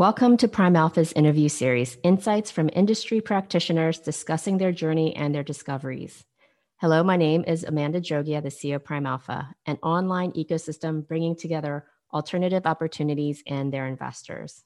[0.00, 6.24] Welcome to PrimeAlpha's interview series Insights from Industry Practitioners Discussing Their Journey and Their Discoveries.
[6.78, 11.84] Hello, my name is Amanda Jogia, the CEO of PrimeAlpha, an online ecosystem bringing together
[12.14, 14.64] alternative opportunities and their investors.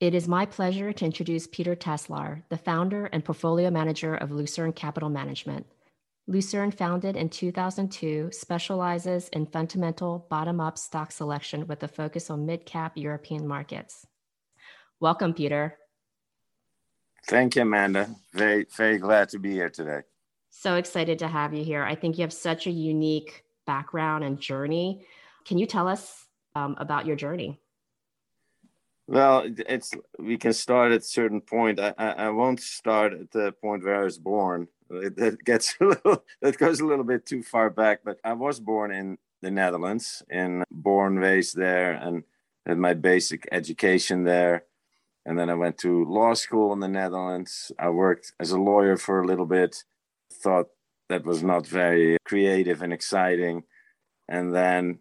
[0.00, 4.72] It is my pleasure to introduce Pieter Taselaar, the founder and portfolio manager of Lucerne
[4.72, 5.66] Capital Management.
[6.26, 12.44] Lucerne, founded in 2002, specializes in fundamental bottom up stock selection with a focus on
[12.44, 14.04] mid cap European markets.
[15.00, 15.78] Welcome, Pieter.
[17.28, 18.08] Thank you, Amanda.
[18.34, 20.00] Very, very glad to be here today.
[20.50, 21.84] So excited to have you here.
[21.84, 25.06] I think you have such a unique background and journey.
[25.44, 26.26] Can you tell us
[26.56, 27.60] um, about your journey?
[29.06, 31.78] Well, it's we can start at a certain point.
[31.78, 34.66] I, I, I won't start at the point where I was born.
[34.90, 38.00] That gets a little that goes a little bit too far back.
[38.04, 42.24] But I was born in the Netherlands, and born raised there, and
[42.66, 44.64] had my basic education there.
[45.28, 47.70] And then I went to law school in the Netherlands.
[47.78, 49.84] I worked as a lawyer for a little bit,
[50.32, 50.68] thought
[51.10, 53.64] that was not very creative and exciting.
[54.26, 55.00] And then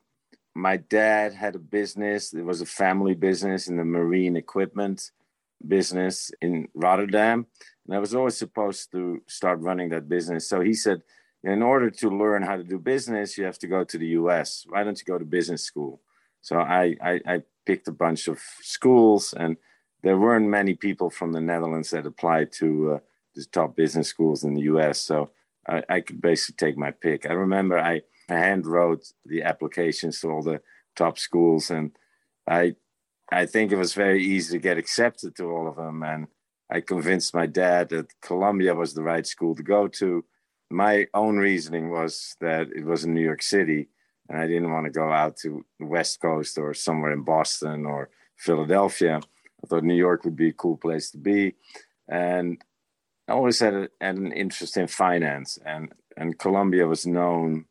[0.54, 5.12] my dad had a business, it was a family business in the marine equipment
[5.66, 7.46] business in Rotterdam.
[7.86, 10.50] And I was always supposed to start running that business.
[10.50, 11.04] So he said,
[11.46, 14.66] in order to learn how to do business, you have to go to the US.
[14.68, 16.02] Why don't you go to business school?
[16.42, 19.56] So I, I, I picked a bunch of schools and
[20.04, 23.00] there weren't many people from the Netherlands that applied to uh,
[23.36, 25.00] the top business schools in the US.
[25.00, 25.32] So
[25.68, 27.26] I, I, could basically take my pick.
[27.26, 30.62] I remember I hand wrote the applications to all the
[30.96, 31.92] top schools, and
[32.48, 32.76] I
[33.32, 36.02] I think it was very easy to get accepted to all of them.
[36.04, 36.28] And
[36.72, 40.24] I convinced my dad that Columbia was the right school to go to.
[40.70, 43.90] My own reasoning was that it was in New York City,
[44.30, 47.86] and I didn't want to go out to the West Coast or somewhere in Boston
[47.86, 49.22] or Philadelphia.
[49.64, 51.56] I thought New York would be a cool place to be.
[52.08, 52.62] And
[53.28, 57.66] I always had, a, had an interest in finance, and, and Columbia was known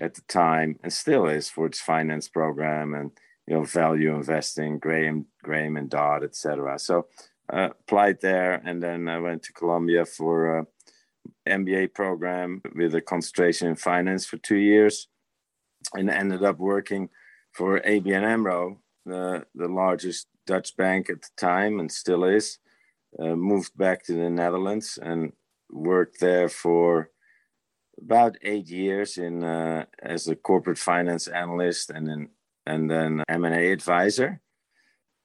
[0.00, 3.12] at the time and still is for its finance program and
[3.46, 6.78] you know value investing, Graham, Graham and Dodd, etc.
[6.78, 7.06] So
[7.52, 10.66] uh, applied there, and then I went to Columbia for a
[11.46, 15.08] MBA program with a concentration in finance for two years,
[15.92, 17.10] and ended up working
[17.52, 22.58] for ABN AMRO, the the largest Dutch bank at the time and still is.
[23.18, 25.32] Uh, moved back to the Netherlands and
[25.70, 27.10] worked there for
[28.02, 32.28] about eight years in uh, as a corporate finance analyst and then
[32.66, 34.40] and then M&A advisor.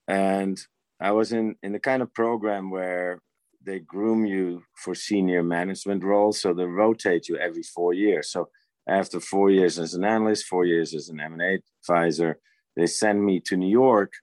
[0.08, 0.60] And
[1.00, 3.22] I was in in the kind of program where
[3.66, 8.32] they groom you for senior management roles, so they rotate you every four years.
[8.32, 8.50] So
[8.88, 12.40] after four years as an analyst, four years as an M&A advisor,
[12.76, 14.14] they send me to New York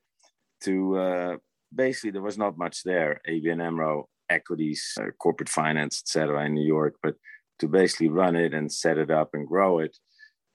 [0.62, 1.36] to uh,
[1.74, 6.66] basically there was not much there ABN AMRO equities uh, corporate finance etc in New
[6.66, 7.14] York but
[7.58, 9.96] to basically run it and set it up and grow it.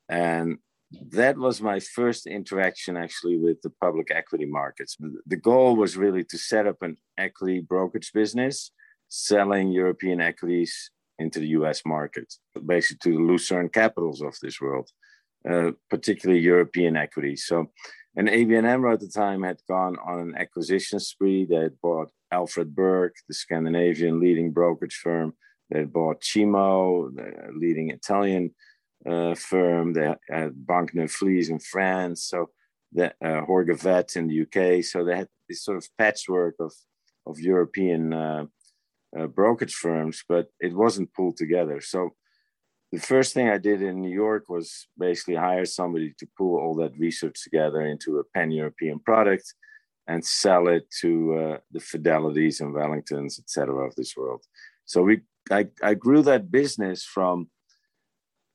[0.09, 0.57] And
[1.11, 4.97] that was my first interaction actually with the public equity markets.
[5.25, 8.71] The goal was really to set up an equity brokerage business
[9.07, 12.33] selling European equities into the US market
[12.65, 14.89] basically to the Lucerne capitals of this world
[15.49, 17.71] uh, particularly European equities so
[18.15, 21.45] and ABN AMRO at the time had gone on an acquisition spree.
[21.45, 25.33] They had bought Alfred Berg, the Scandinavian leading brokerage firm.
[25.69, 28.53] They had bought Cimo, the leading Italian
[29.05, 29.93] uh, firm.
[29.93, 32.25] They had Banque Neuflize in France.
[32.25, 32.49] So
[32.91, 34.83] the uh, Hoare Govett in the UK.
[34.83, 36.73] So they had this sort of patchwork of,
[37.25, 38.45] of European uh,
[39.17, 41.79] uh, brokerage firms, but it wasn't pulled together.
[41.79, 42.09] So
[42.91, 46.75] the first thing I did in New York was basically hire somebody to pull all
[46.75, 49.53] that research together into a pan European product
[50.07, 54.43] and sell it to uh, the Fidelities and Wellingtons, et cetera, of this world.
[54.85, 57.49] So we, I, I grew that business from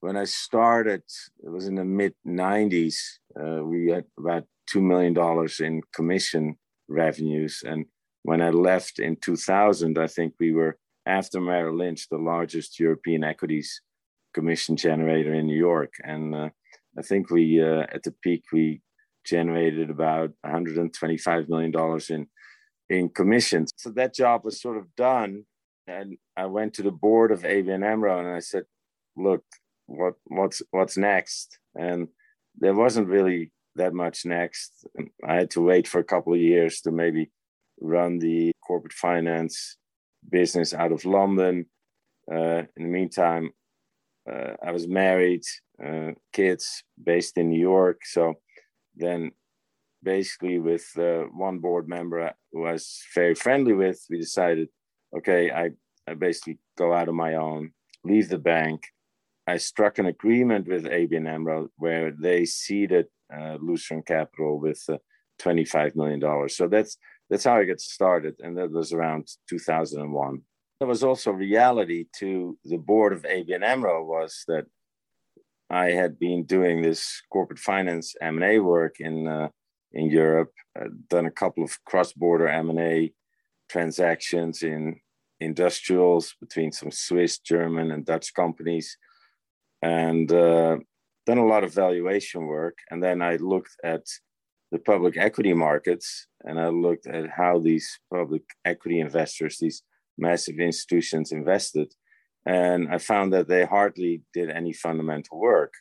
[0.01, 1.03] when I started,
[1.43, 2.97] it was in the mid 90s.
[3.39, 4.45] Uh, we had about
[4.75, 5.17] $2 million
[5.61, 6.59] in commission
[6.89, 7.63] revenues.
[7.67, 7.87] And
[8.23, 13.25] when I left in 2000, I think we were, after Merrill Lynch, the largest European
[13.25, 13.81] equities
[14.37, 15.95] commission generator in New York.
[16.05, 16.51] And uh,
[16.99, 18.83] I think we, uh, at the peak, we
[19.25, 22.29] generated about 125 million dollars in
[22.89, 23.73] in commissions.
[23.77, 25.45] So that job was sort of done,
[25.89, 28.65] and I went to the board of ABN AMRO and I said,
[29.17, 29.43] "Look,
[29.87, 32.09] what what's what's next?" And
[32.63, 34.71] there wasn't really that much next.
[35.29, 37.31] I had to wait for a couple of years to maybe
[37.81, 39.77] run the corporate finance
[40.31, 41.67] business out of London.
[42.31, 43.51] Uh, in the meantime,
[44.31, 45.43] uh, I was married,
[45.85, 48.01] uh, kids based in New York.
[48.05, 48.35] So
[48.95, 49.33] then
[50.03, 54.69] basically with uh, one board member who I was very friendly with, we decided,
[55.17, 55.71] okay, I,
[56.09, 57.73] I basically go out on my own,
[58.05, 58.85] leave the bank.
[59.47, 64.99] I struck an agreement with ABN AMRO where they seeded uh, Lucerne Capital with uh,
[65.41, 66.49] $25 million.
[66.49, 66.97] So that's
[67.29, 70.43] that's how I got started, and that was around 2001.
[70.79, 74.67] There was also reality to the board of ABN AMRO was that
[75.71, 79.49] I had been doing this corporate finance M&A work in uh,
[79.93, 83.13] in Europe, uh, done a couple of cross-border M&A
[83.71, 85.01] transactions in
[85.41, 88.99] industrials between some Swiss, German, and Dutch companies,
[89.81, 90.77] and uh,
[91.25, 92.79] done a lot of valuation work.
[92.91, 94.05] And then I looked at
[94.71, 99.83] the public equity markets, and I looked at how these public equity investors, these
[100.19, 101.93] massive institutions, invested,
[102.47, 105.73] and I found that they hardly did any fundamental work.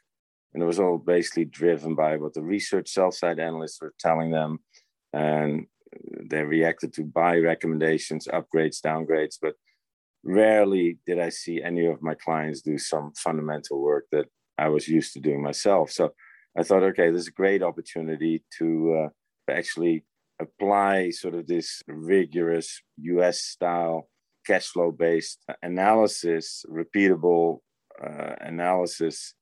[0.54, 4.32] And it was all basically driven by what the research sell side analysts were telling
[4.32, 4.60] them.
[5.14, 5.68] And
[6.30, 9.38] they reacted to buy recommendations, upgrades, downgrades.
[9.40, 9.54] But
[10.24, 14.26] rarely did I see any of my clients do some fundamental work that
[14.58, 15.92] I was used to doing myself.
[15.92, 16.14] So
[16.58, 20.04] I thought, okay, there's a great opportunity to uh, actually
[20.42, 24.10] apply sort of this rigorous US style
[24.46, 27.60] cash flow based analysis, repeatable
[28.04, 29.34] uh, analysis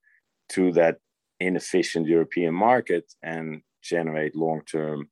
[0.49, 0.97] to that
[1.39, 5.09] inefficient European market and generate long term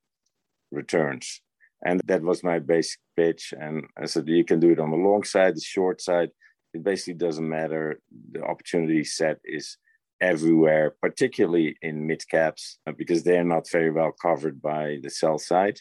[0.71, 1.41] returns.
[1.83, 3.53] And that was my basic pitch.
[3.59, 6.29] And I said, you can do it on the long side, the short side.
[6.73, 7.99] It basically doesn't matter.
[8.31, 9.77] The opportunity set is
[10.21, 15.39] everywhere, particularly in mid caps, uh, because they're not very well covered by the sell
[15.39, 15.79] side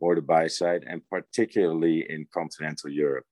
[0.00, 3.26] or the buy side, and particularly in continental Europe.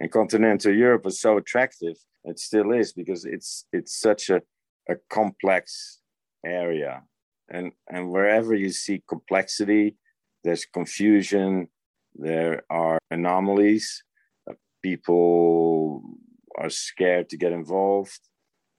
[0.00, 4.40] And continental Europe was so attractive, it still is, because it's it's such a,
[4.88, 6.00] a complex
[6.44, 7.02] area.
[7.50, 9.96] And and wherever you see complexity,
[10.44, 11.68] there's confusion,
[12.14, 14.04] there are anomalies,
[14.48, 16.02] uh, people
[16.56, 18.20] are scared to get involved.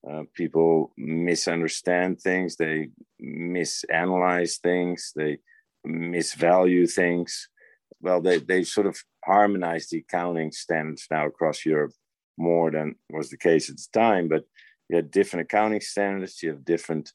[0.10, 2.88] Uh, people misunderstand things, they
[3.22, 5.38] misanalyze things, they
[5.86, 7.50] misvalue things.
[8.00, 9.04] Well, they, they sort of
[9.34, 11.94] harmonize the accounting standards now across Europe
[12.38, 14.28] more than was the case at the time.
[14.28, 14.44] But
[14.88, 17.06] you have different accounting standards, you have different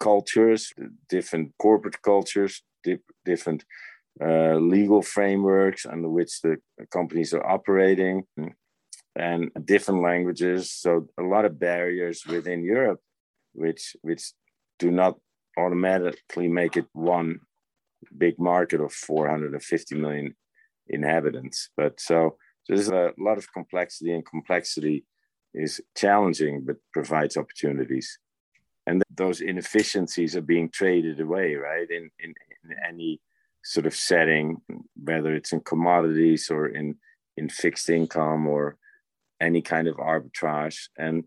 [0.00, 0.72] cultures,
[1.08, 2.62] different corporate cultures,
[3.24, 3.64] different
[4.20, 6.56] uh, legal frameworks under which the
[6.90, 8.24] companies are operating
[9.14, 10.70] and different languages.
[10.72, 13.00] So a lot of barriers within Europe,
[13.52, 14.24] which which
[14.78, 15.14] do not
[15.56, 17.40] automatically make it one
[18.24, 20.34] big market of 450 million
[20.92, 21.70] inhabitants.
[21.76, 22.36] But so,
[22.68, 25.04] there's a lot of complexity, and complexity
[25.54, 28.18] is challenging, but provides opportunities.
[28.86, 31.88] And those inefficiencies are being traded away, right?
[31.90, 32.34] In, in,
[32.64, 33.20] in any
[33.64, 34.56] sort of setting,
[35.02, 36.96] whether it's in commodities or in
[37.36, 38.76] in fixed income or
[39.40, 40.88] any kind of arbitrage.
[40.98, 41.24] And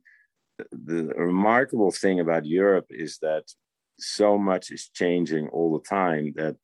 [0.72, 3.44] the remarkable thing about Europe is that
[4.00, 6.56] so much is changing all the time that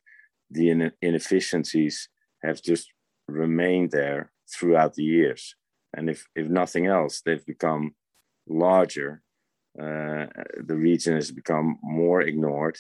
[0.49, 2.09] the inefficiencies
[2.43, 2.91] have just
[3.27, 5.55] remained there throughout the years.
[5.95, 7.95] And if, if nothing else, they've become
[8.47, 9.21] larger.
[9.79, 10.27] Uh,
[10.57, 12.77] the region has become more ignored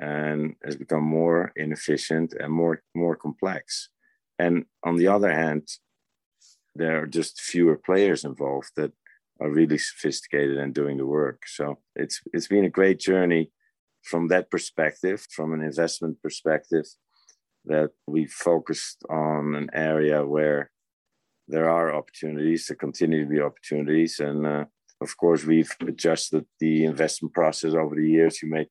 [0.00, 3.90] and has become more inefficient and more, more complex.
[4.38, 5.68] And on the other hand,
[6.74, 8.92] there are just fewer players involved that
[9.40, 11.42] are really sophisticated and doing the work.
[11.46, 13.50] So it's it's been a great journey
[14.02, 16.86] from that perspective, from an investment perspective,
[17.66, 20.70] that we focused on an area where
[21.48, 24.64] there are opportunities, there continue to be opportunities, and uh,
[25.00, 28.42] of course we've adjusted the investment process over the years.
[28.42, 28.68] You make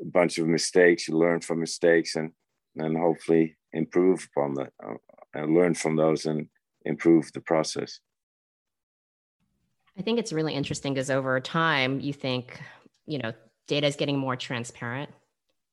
[0.00, 2.32] a bunch of mistakes, you learn from mistakes, and
[2.76, 4.94] and hopefully improve upon that, uh,
[5.34, 6.48] and learn from those and
[6.84, 8.00] improve the process.
[9.98, 12.60] I think it's really interesting because over time, you think,
[13.06, 13.32] you know,
[13.66, 15.10] data is getting more transparent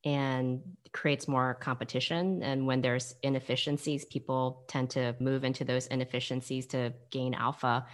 [0.05, 0.61] and
[0.93, 2.43] creates more competition.
[2.43, 7.85] And when there's inefficiencies, people tend to move into those inefficiencies to gain alpha.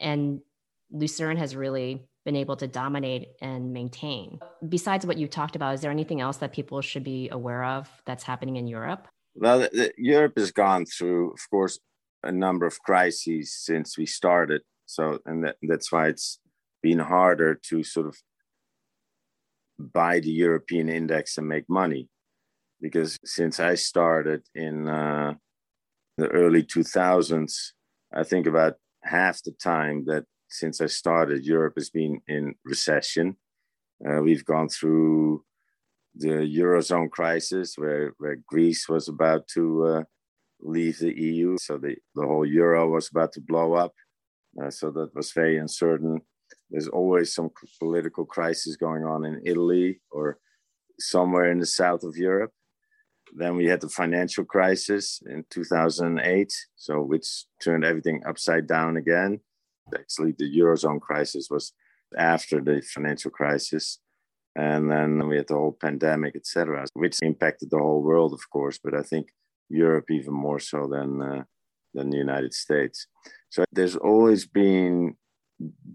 [0.00, 0.40] And
[0.90, 4.40] Lucerne has really been able to dominate and maintain.
[4.68, 7.88] Besides what you talked about, is there anything else that people should be aware of
[8.04, 9.08] that's happening in Europe?
[9.34, 11.78] Well, the, the, Europe has gone through, of course,
[12.22, 14.62] a number of crises since we started.
[14.86, 16.38] So, and that, that's why it's
[16.82, 18.16] been harder to sort of
[19.78, 22.08] buy the European index and make money.
[22.80, 25.34] Because since I started in uh,
[26.16, 27.52] the early 2000s,
[28.14, 33.36] I think about half the time that since I started, Europe has been in recession.
[34.06, 35.44] Uh, we've gone through
[36.14, 40.02] the eurozone crisis, where where Greece was about to uh,
[40.60, 43.94] leave the EU, so the the whole euro was about to blow up.
[44.62, 46.20] Uh, so that was very uncertain.
[46.72, 50.38] There's always some political crisis going on in Italy or
[50.98, 52.52] somewhere in the south of Europe.
[53.34, 59.40] Then we had the financial crisis in 2008, so which turned everything upside down again.
[59.94, 61.72] Actually, the eurozone crisis was
[62.16, 63.98] after the financial crisis,
[64.56, 68.78] and then we had the whole pandemic, etc., which impacted the whole world, of course.
[68.82, 69.28] But I think
[69.68, 71.44] Europe even more so than uh,
[71.94, 73.06] than the United States.
[73.50, 75.16] So there's always been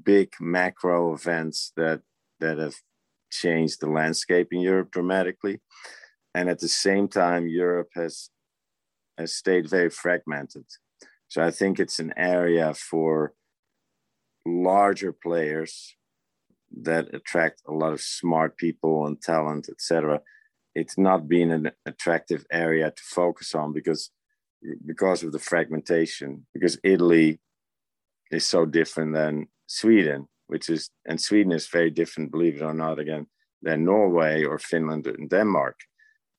[0.04, 2.02] big macro events that
[2.40, 2.76] that have
[3.32, 5.60] changed the landscape in Europe dramatically.
[6.34, 8.30] And at the same time, Europe has
[9.18, 10.66] has stayed very fragmented.
[11.28, 13.34] So I think it's an area for
[14.46, 15.96] larger players
[16.84, 20.22] that attract a lot of smart people and talent, etc.
[20.76, 24.12] It's not been an attractive area to focus on because
[24.86, 26.46] because of the fragmentation.
[26.54, 27.40] Because Italy
[28.32, 32.74] is so different than Sweden, which is and Sweden is very different, believe it or
[32.74, 33.28] not, again
[33.62, 35.80] than Norway or Finland and Denmark,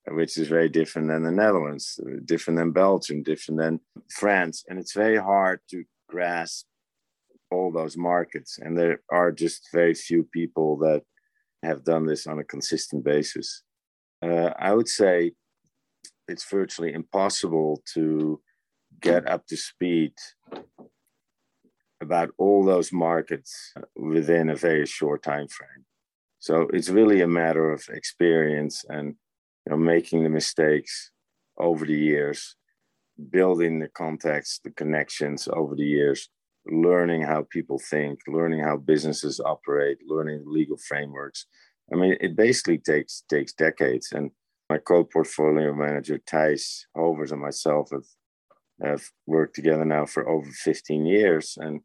[0.08, 3.80] which is very different than the Netherlands, different than Belgium, different than
[4.10, 6.66] France, and it's very hard to grasp
[7.50, 8.58] all those markets.
[8.58, 11.02] And there are just very few people that
[11.62, 13.62] have done this on a consistent basis.
[14.22, 15.32] Uh, I would say
[16.28, 18.40] it's virtually impossible to
[19.00, 20.12] get up to speed
[22.08, 25.84] about all those markets within a very short time frame.
[26.38, 29.06] So it's really a matter of experience and
[29.64, 31.10] you know, making the mistakes
[31.58, 32.56] over the years,
[33.28, 36.30] building the contacts, the connections over the years,
[36.70, 41.44] learning how people think, learning how businesses operate, learning legal frameworks.
[41.92, 44.12] I mean, it basically takes takes decades.
[44.12, 44.30] And
[44.70, 48.08] my co-portfolio manager Thijs Hovers and myself have
[48.82, 51.80] have worked together now for over 15 years, and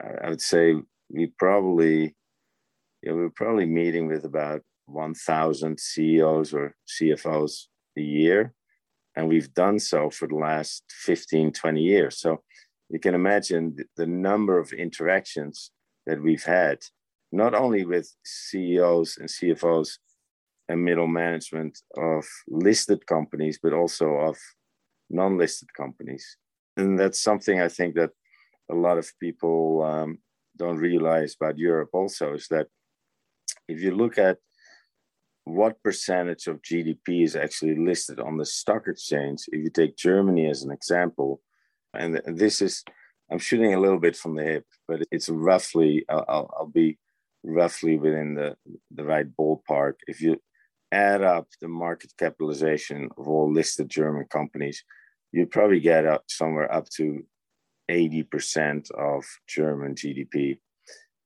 [0.00, 0.74] I would say
[1.10, 2.14] we probably
[3.04, 8.54] know, we're probably meeting with about 1,000 CEOs or CFOs a year,
[9.16, 12.18] and we've done so for the last 15, 20 years.
[12.18, 12.42] So
[12.90, 15.70] you can imagine the number of interactions
[16.06, 16.78] that we've had,
[17.32, 19.98] not only with CEOs and CFOs
[20.68, 24.36] and middle management of listed companies, but also of
[25.10, 26.36] non listed companies.
[26.76, 28.10] And that's something I think that
[28.70, 30.18] a lot of people um,
[30.56, 32.66] don't realize about Europe also is that
[33.68, 34.38] if you look at
[35.44, 40.48] what percentage of GDP is actually listed on the stock exchange, if you take Germany
[40.48, 41.40] as an example,
[41.92, 42.82] and this is,
[43.30, 46.98] I'm shooting a little bit from the hip, but it's roughly, I'll, I'll be
[47.42, 48.56] roughly within the,
[48.90, 49.94] the right ballpark.
[50.06, 50.40] If you
[50.90, 54.82] add up the market capitalization of all listed German companies,
[55.32, 57.24] you probably get up somewhere up to
[57.90, 60.58] 80% of German GDP.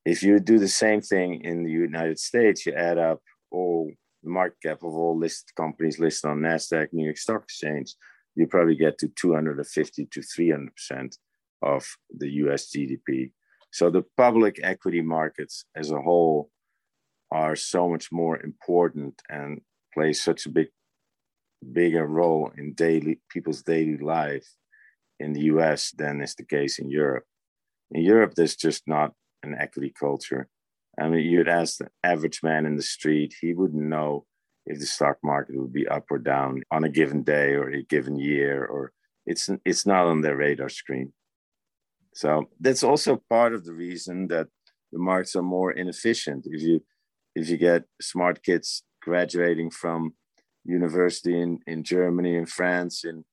[0.04, 3.90] If you do the same thing in the United States, you add up all
[4.22, 7.94] the market cap of all listed companies listed on NASDAQ, New York Stock Exchange,
[8.34, 11.16] you probably get to 250 to 300%
[11.62, 11.84] of
[12.16, 13.32] the US GDP.
[13.72, 16.50] So the public equity markets as a whole
[17.30, 19.60] are so much more important and
[19.92, 20.68] play such a big
[21.72, 24.48] bigger role in daily people's daily life
[25.20, 27.24] in the US than is the case in Europe.
[27.90, 30.48] In Europe, there's just not an equity culture.
[31.00, 34.26] I mean, you'd ask the average man in the street, he wouldn't know
[34.66, 37.82] if the stock market would be up or down on a given day or a
[37.84, 38.92] given year, or
[39.24, 41.12] it's it's not on their radar screen.
[42.14, 44.48] So that's also part of the reason that
[44.92, 46.46] the markets are more inefficient.
[46.46, 46.82] If you
[47.34, 50.14] if you get smart kids graduating from
[50.64, 53.24] university in, in Germany, in France, in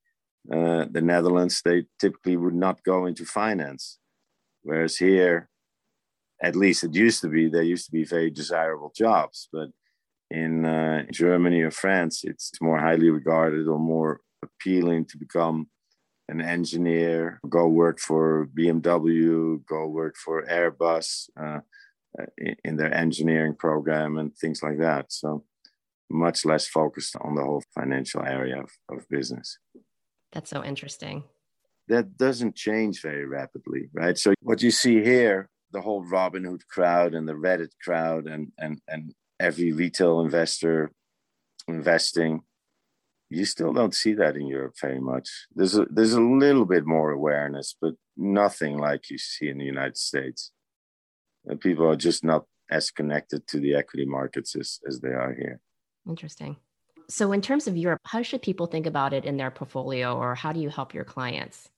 [0.51, 3.97] uh, the Netherlands, they typically would not go into finance.
[4.63, 5.49] Whereas here,
[6.41, 9.47] at least it used to be, there used to be very desirable jobs.
[9.51, 9.69] But
[10.29, 15.67] in uh, Germany or France, it's more highly regarded or more appealing to become
[16.27, 21.59] an engineer, go work for BMW, go work for Airbus uh,
[22.63, 25.11] in their engineering program and things like that.
[25.11, 25.43] So
[26.09, 29.57] much less focused on the whole financial area of, of business.
[30.35, 31.23] That's so interesting.
[31.87, 34.17] That doesn't change very rapidly, right?
[34.17, 38.51] So what you see here, the whole Robin Hood crowd and the Reddit crowd and
[38.59, 40.91] and and every retail investor
[41.67, 42.41] investing,
[43.29, 45.29] you still don't see that in Europe very much.
[45.55, 49.65] There's a there's a little bit more awareness, but nothing like you see in the
[49.65, 50.51] United States.
[51.45, 55.33] And people are just not as connected to the equity markets as, as they are
[55.33, 55.61] here.
[56.09, 56.57] Interesting.
[57.07, 60.35] So, in terms of Europe, how should people think about it in their portfolio, or
[60.35, 61.69] how do you help your clients?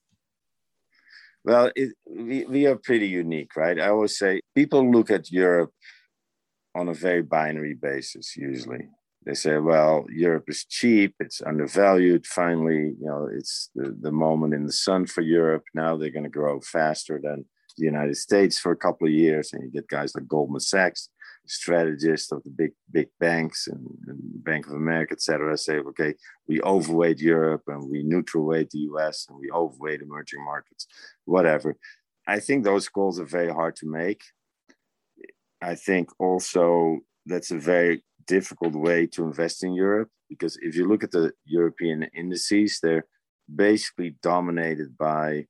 [1.44, 3.78] Well, it, we, we are pretty unique, right?
[3.78, 5.72] I always say people look at Europe
[6.74, 8.88] on a very binary basis, usually.
[9.24, 12.26] They say, well, Europe is cheap, it's undervalued.
[12.26, 15.64] Finally, you know, it's the, the moment in the sun for Europe.
[15.74, 17.44] Now they're going to grow faster than
[17.76, 19.52] the United States for a couple of years.
[19.52, 21.10] And you get guys like Goldman Sachs
[21.48, 26.14] strategists of the big big banks and, and Bank of America, et cetera, say, okay,
[26.46, 30.86] we overweight Europe and we neutral weight the US and we overweight emerging markets,
[31.24, 31.76] whatever.
[32.26, 34.22] I think those calls are very hard to make.
[35.60, 40.86] I think also that's a very difficult way to invest in Europe because if you
[40.86, 43.06] look at the European indices, they're
[43.54, 45.46] basically dominated by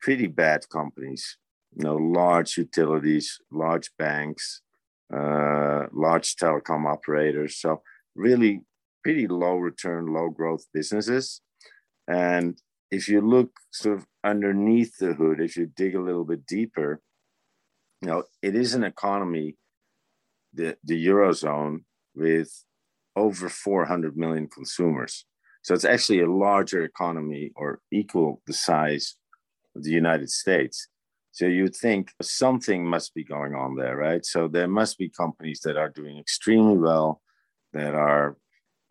[0.00, 1.38] pretty bad companies
[1.76, 4.62] you know large utilities large banks
[5.14, 7.56] uh, large telecom operators.
[7.56, 7.82] So
[8.14, 8.62] really
[9.02, 11.40] pretty low return, low growth businesses.
[12.08, 12.58] And
[12.90, 17.00] if you look sort of underneath the hood, if you dig a little bit deeper,
[18.00, 19.56] you know, it is an economy,
[20.52, 22.64] the, the Eurozone, with
[23.16, 25.24] over 400 million consumers.
[25.62, 29.16] So it's actually a larger economy or equal the size
[29.76, 30.88] of the United States.
[31.32, 34.24] So you'd think something must be going on there, right?
[34.24, 37.22] So there must be companies that are doing extremely well,
[37.72, 38.36] that are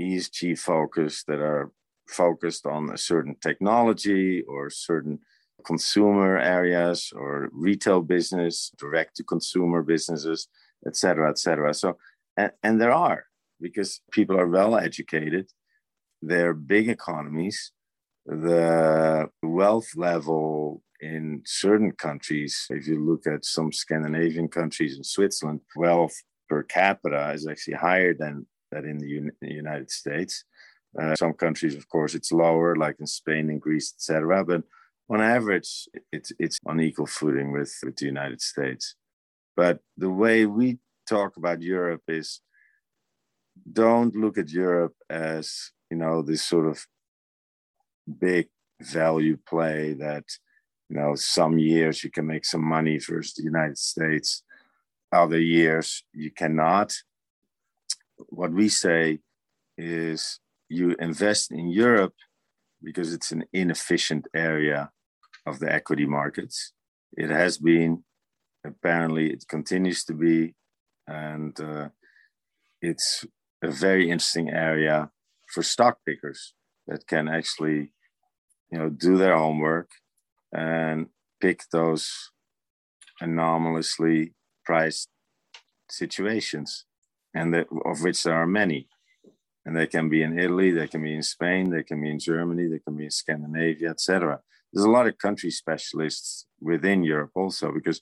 [0.02, 1.72] ESG focused, that are
[2.08, 5.20] focused on a certain technology or certain
[5.64, 10.48] consumer areas or retail business, direct to consumer businesses,
[10.88, 11.76] et cetera, et cetera.
[11.76, 11.98] So,
[12.36, 13.26] and, and there are
[13.62, 15.52] because people are well educated,
[16.24, 17.72] they're big economies,
[18.32, 25.60] the wealth level in certain countries, if you look at some Scandinavian countries and Switzerland,
[25.76, 26.16] wealth
[26.48, 30.46] per capita is actually higher than that in the, Un- the United States.
[31.00, 34.46] Uh, some countries, of course, it's lower, like in Spain and Greece, etc.
[34.46, 34.64] But
[35.10, 38.96] on average, it's it's on equal footing with, with the United States.
[39.56, 42.42] But the way we talk about Europe is
[43.72, 46.86] don't look at Europe as you know this sort of
[48.20, 48.48] big
[48.82, 50.26] value play that
[50.90, 54.44] you know some years you can make some money versus the united states
[55.12, 56.94] other years you cannot.
[58.30, 59.20] What we say
[59.78, 62.14] is you invest in europe
[62.84, 64.92] because it's an inefficient area
[65.46, 66.74] of the equity markets.
[67.18, 68.04] It has been
[68.64, 70.54] apparently it continues to be
[71.08, 71.90] and uh,
[72.82, 73.26] it's
[73.64, 75.10] a very interesting area
[75.48, 76.54] for stock pickers
[76.88, 77.92] that can actually
[78.72, 79.90] you know do their homework
[80.54, 81.08] and
[81.40, 82.32] pick those
[83.20, 84.34] anomalously
[84.66, 85.10] priced
[85.90, 86.86] situations,
[87.34, 88.88] and that, of which there are many.
[89.66, 92.20] And they can be in Italy, they can be in Spain, they can be in
[92.20, 94.40] Germany, they can be in Scandinavia, etc.
[94.74, 98.02] There's a lot of country specialists within Europe also because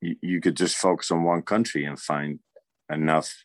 [0.00, 2.38] you, you could just focus on one country and find
[2.90, 3.44] enough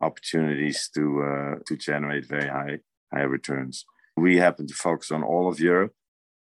[0.00, 2.78] opportunities to uh, to generate very high
[3.12, 3.84] high returns.
[4.16, 5.94] We happen to focus on all of Europe,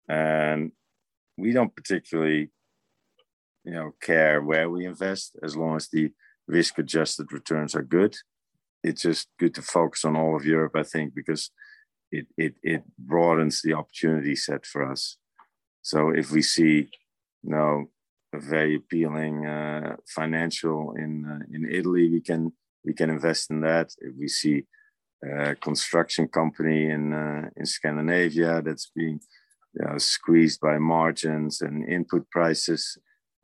[0.08, 0.72] and
[1.38, 2.52] we don't particularly,
[3.64, 6.12] you know, care where we invest as long as the
[6.48, 8.16] risk adjusted returns are good.
[8.84, 11.50] It's just good to focus on all of Europe, I think, because
[12.12, 15.18] it, it, it broadens the opportunity set for us.
[15.82, 16.90] So if we see,
[17.44, 17.86] you know,
[18.34, 23.62] a very appealing uh, financial in uh, in Italy, we can we can invest in
[23.62, 23.92] that.
[24.00, 24.66] If we see
[25.26, 29.20] a construction company in uh, in Scandinavia that's being
[29.74, 32.98] you know, squeezed by margins and input prices,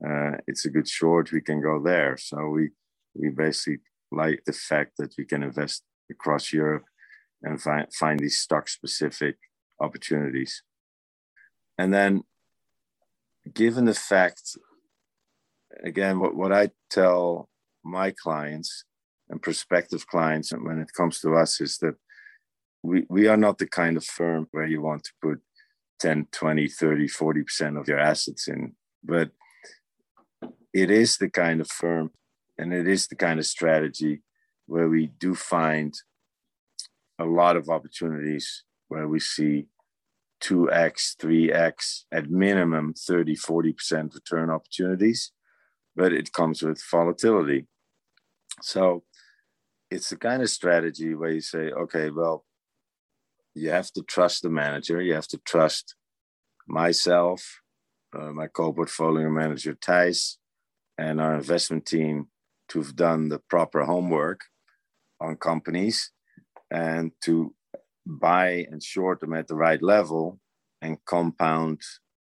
[0.05, 1.31] uh, it's a good short.
[1.31, 2.17] We can go there.
[2.17, 2.71] So we
[3.15, 3.79] we basically
[4.11, 6.85] like the fact that we can invest across Europe
[7.43, 9.37] and find find these stock specific
[9.79, 10.63] opportunities.
[11.77, 12.23] And then,
[13.53, 14.55] given the fact,
[15.83, 17.49] again, what, what I tell
[17.83, 18.85] my clients
[19.31, 21.95] and prospective clients and when it comes to us is that
[22.83, 25.41] we, we are not the kind of firm where you want to put
[25.99, 28.75] 10 20 30 40% of your assets in.
[29.03, 29.31] But
[30.73, 32.11] it is the kind of firm
[32.57, 34.21] and it is the kind of strategy
[34.67, 35.93] where we do find
[37.17, 39.67] a lot of opportunities where we see
[40.43, 45.31] 2x 3x at minimum 30 40% return opportunities
[45.95, 47.67] but it comes with volatility.
[48.61, 49.03] So
[49.91, 52.45] it's the kind of strategy where you say okay well
[53.53, 55.01] you have to trust the manager.
[55.01, 55.95] You have to trust
[56.67, 57.61] myself,
[58.17, 60.37] uh, my co-portfolio manager Thijs,
[60.97, 62.27] and our investment team
[62.69, 64.41] to have done the proper homework
[65.19, 66.11] on companies
[66.69, 67.53] and to
[68.05, 70.39] buy and short them at the right level
[70.81, 71.81] and compound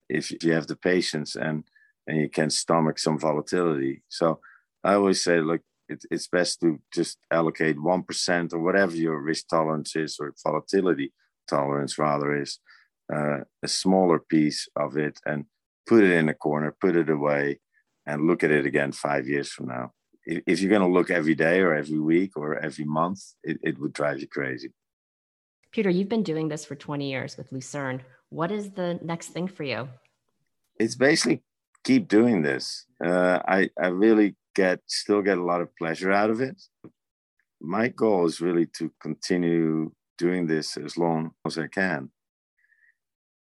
[0.09, 1.65] if you have the patience and
[2.07, 4.03] and you can stomach some volatility.
[4.09, 4.41] So
[4.83, 9.21] I always say, look, it, it's best to just allocate one percent or whatever your
[9.21, 11.13] risk tolerance is or volatility
[11.49, 12.59] tolerance rather is
[13.13, 15.47] uh, a smaller piece of it and
[15.87, 17.59] put it in a corner, put it away,
[18.07, 19.93] and look at it again five years from now.
[20.25, 23.79] If you're going to look every day or every week or every month, it, it
[23.79, 24.73] would drive you crazy.
[25.73, 28.03] Pieter, you've been doing this for 20 years with Lucerne.
[28.29, 29.89] What is the next thing for you?
[30.79, 31.43] It's basically
[31.85, 32.85] keep doing this.
[33.03, 36.59] Uh, I, I really get still get a lot of pleasure out of it.
[37.61, 39.93] My goal is really to continue
[40.25, 42.11] doing this as long as I can,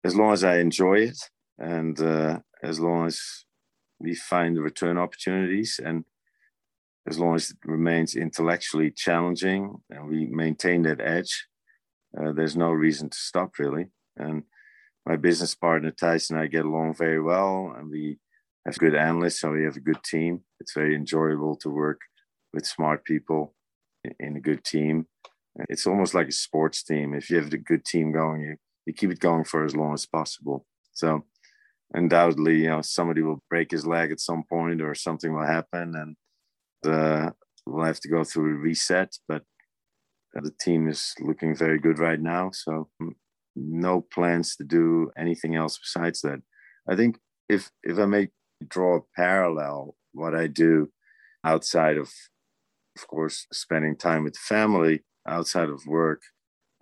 [0.03, 1.19] as long as I enjoy it,
[1.57, 2.39] and uh,
[2.71, 3.17] as long as
[3.99, 6.03] we find the return opportunities, and
[7.09, 11.33] as long as it remains intellectually challenging and we maintain that edge
[12.17, 13.87] uh, there's no reason to stop really.
[14.17, 14.43] And
[15.05, 18.17] my business partner Thijs and I get along very well, and we
[18.67, 20.41] have good analysts, so we have a good team.
[20.59, 22.01] It's very enjoyable to work
[22.53, 23.55] with smart people
[24.19, 25.07] in a good team.
[25.69, 27.13] It's almost like a sports team.
[27.13, 29.93] If you have a good team going, you, you keep it going for as long
[29.93, 30.65] as possible.
[30.91, 31.23] So
[31.93, 35.95] undoubtedly, you know, somebody will break his leg at some point or something will happen
[35.95, 36.15] and
[36.85, 37.31] uh,
[37.65, 39.15] we'll have to go through a reset.
[39.29, 39.43] But
[40.33, 42.51] the team is looking very good right now.
[42.51, 43.13] So mm,
[43.55, 46.41] no plans to do anything else besides that.
[46.87, 47.17] I think
[47.49, 48.29] if if I may
[48.65, 50.91] draw a parallel, what I do
[51.43, 52.09] outside of,
[52.95, 56.21] of course, spending time with family, outside of work,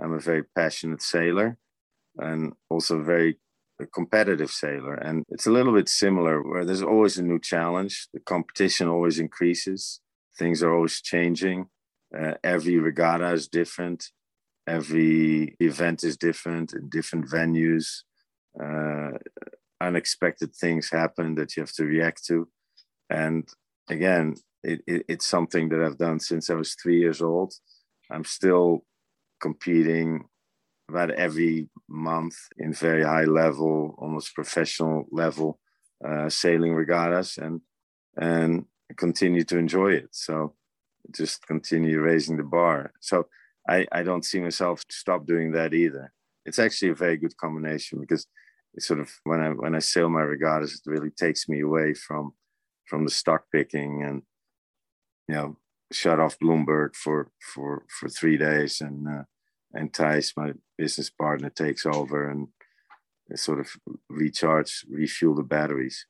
[0.02, 1.58] I'm a very passionate sailor
[2.18, 3.38] and also very
[3.94, 4.96] competitive sailor.
[4.96, 8.08] And it's a little bit similar where there's always a new challenge.
[8.14, 10.00] The competition always increases.
[10.38, 11.68] Things are always changing.
[12.18, 14.12] Uh, every regatta is different.
[14.68, 18.04] Every event is different in different venues.
[18.60, 19.18] Uh,
[19.82, 22.48] unexpected things happen that you have to react to.
[23.10, 23.48] And
[23.90, 27.54] again, it, it, it's something that I've done since I was three years old.
[28.10, 28.84] I'm still
[29.42, 30.26] competing
[30.90, 35.60] about every month in very high level, almost professional level
[36.08, 37.62] uh, sailing regattas, and
[38.18, 38.66] and
[38.98, 40.10] continue to enjoy it.
[40.12, 40.56] So
[41.16, 42.92] just continue raising the bar.
[43.00, 43.28] So
[43.68, 46.12] I, I don't see myself stop doing that either.
[46.46, 48.28] It's actually a very good combination because
[48.80, 52.34] sort of when I when I sail my regattas, it really takes me away from
[52.86, 54.22] from the stock picking and
[55.28, 55.58] you know
[55.92, 59.24] shut off Bloomberg for for for three days and uh,
[59.74, 62.48] and Thijs, my business partner, takes over and
[63.36, 63.70] sort of
[64.10, 66.06] recharge, refuel the batteries.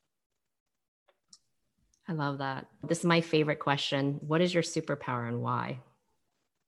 [2.08, 2.68] I love that.
[2.84, 4.20] This is my favorite question.
[4.22, 5.80] What is your superpower and why?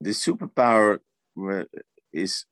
[0.02, 1.00] The superpower
[2.12, 2.46] is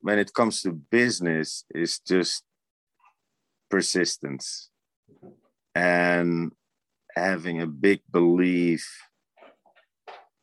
[0.00, 2.42] when it comes to business is just
[3.70, 4.70] persistence
[5.74, 6.52] and
[7.14, 8.86] having a big belief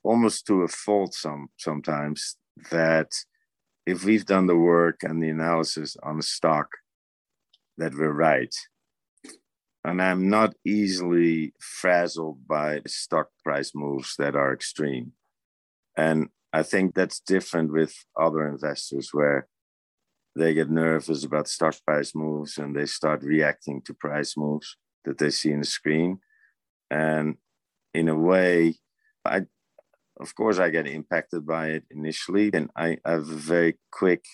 [0.03, 2.35] almost to a fault some sometimes
[2.71, 3.09] that
[3.85, 6.67] if we've done the work and the analysis on the stock
[7.77, 8.53] that we're right
[9.85, 15.11] and I'm not easily frazzled by stock price moves that are extreme.
[15.97, 19.47] And I think that's different with other investors where
[20.35, 25.17] they get nervous about stock price moves and they start reacting to price moves that
[25.17, 26.19] they see in the screen.
[26.89, 27.35] And
[27.93, 28.75] in a way,
[29.25, 29.43] I,
[30.19, 34.25] of course, I get impacted by it initially, and I have a very quick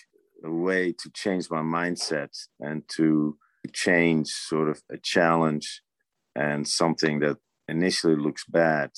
[0.42, 3.36] way to change my mindset and to
[3.72, 5.82] change sort of a challenge
[6.34, 7.36] and something that
[7.68, 8.90] initially looks bad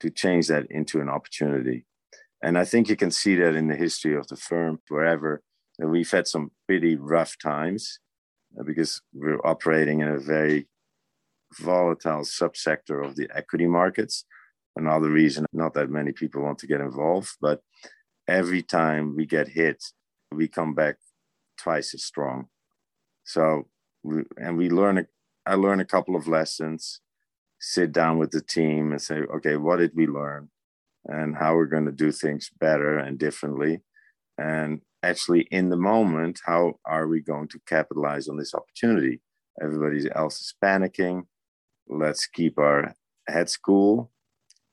[0.00, 1.86] to change that into an opportunity.
[2.42, 5.42] And I think you can see that in the history of the firm, wherever
[5.88, 8.00] we've had some pretty rough times
[8.58, 10.68] uh, because we're operating in a very
[11.58, 14.24] volatile subsector of the equity markets.
[14.76, 17.60] Another reason, not that many people want to get involved, but
[18.28, 19.82] every time we get hit,
[20.32, 20.96] we come back
[21.58, 22.46] twice as strong.
[23.24, 23.68] So
[24.02, 25.06] we, and we learn a,
[25.46, 27.00] I learn a couple of lessons,
[27.58, 30.50] sit down with the team and say, okay, what did we learn,
[31.06, 33.80] and how we're going to do things better and differently,
[34.38, 39.20] and actually in the moment, how are we going to capitalize on this opportunity?
[39.62, 41.22] Everybody else is panicking.
[41.88, 42.94] Let's keep our
[43.28, 44.10] heads cool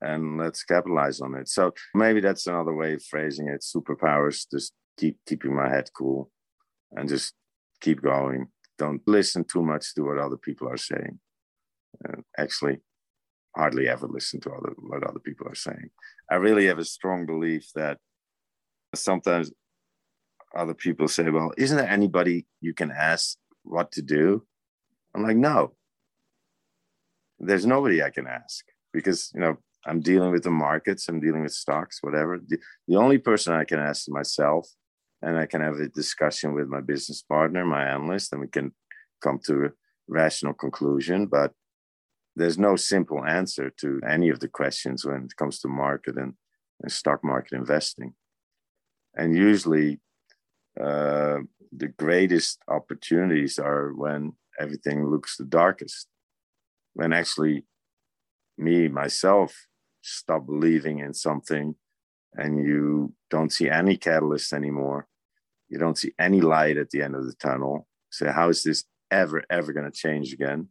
[0.02, 1.50] and let's capitalize on it.
[1.50, 3.62] So maybe that's another way of phrasing it.
[3.62, 6.32] Superpowers, just keep keeping my head cool
[6.92, 7.34] and just
[7.82, 11.20] keep going don't listen too much to what other people are saying.
[12.08, 12.78] Uh, actually,
[13.56, 15.90] hardly ever listen to other what other people are saying.
[16.32, 17.98] I really have a strong belief that
[18.94, 19.52] sometimes
[20.58, 24.46] other people say, "Well, isn't there anybody you can ask what to do?"
[25.14, 25.76] I'm like, "No,
[27.40, 31.44] there's nobody I can ask because you know I'm dealing with the markets, I'm dealing
[31.44, 32.40] with stocks, whatever.
[32.46, 34.68] The, the only person I can ask is myself,
[35.22, 38.74] and I can have a discussion with my business partner, my analyst, and we can
[39.22, 39.70] come to a
[40.08, 41.28] rational conclusion.
[41.28, 41.54] But
[42.36, 46.34] there's no simple answer to any of the questions when it comes to market and,
[46.82, 48.14] and stock market investing.
[49.16, 50.00] And usually,
[50.80, 51.40] uh,
[51.72, 56.08] the greatest opportunities are when everything looks the darkest.
[56.94, 57.66] When actually,
[58.58, 59.68] me, myself,
[60.02, 61.76] stop believing in something
[62.34, 65.08] and you don't see any catalyst anymore.
[65.70, 67.88] You don't see any light at the end of the tunnel.
[68.10, 70.70] So, how is this ever, ever going to change again?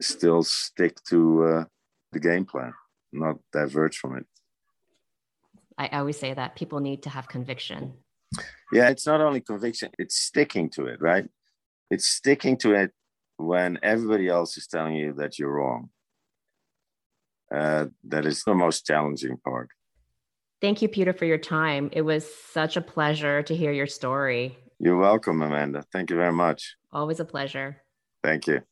[0.00, 1.64] Still stick to uh,
[2.12, 2.72] the game plan,
[3.12, 4.26] not diverge from it.
[5.76, 7.94] I always say that people need to have conviction.
[8.72, 11.28] Yeah, it's not only conviction, it's sticking to it, right?
[11.90, 12.92] It's sticking to it
[13.36, 15.90] when everybody else is telling you that you're wrong.
[17.54, 19.68] Uh, that is the most challenging part.
[20.62, 21.90] Thank you, Pieter, for your time.
[21.92, 24.56] It was such a pleasure to hear your story.
[24.78, 25.84] You're welcome, Amanda.
[25.92, 26.76] Thank you very much.
[26.92, 27.82] Always a pleasure.
[28.22, 28.62] Thank you.